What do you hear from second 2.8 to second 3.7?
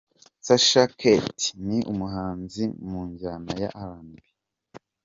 mu njyana ya